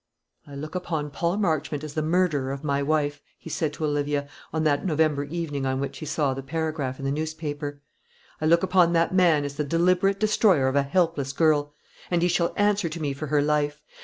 [0.47, 4.27] "I look upon Paul Marchmont as the murderer of my wife," he said to Olivia,
[4.51, 7.81] on that November evening on which he saw the paragraph in the newspaper;
[8.41, 11.75] "I look upon that man as the deliberate destroyer of a helpless girl;
[12.09, 13.79] and he shall answer to me for her life.